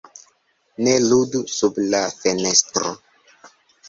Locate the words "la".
1.95-1.99